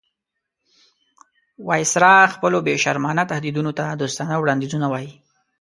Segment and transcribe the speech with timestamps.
[1.67, 5.11] وایسرا خپلو بې شرمانه تهدیدونو ته دوستانه وړاندیزونه وایي.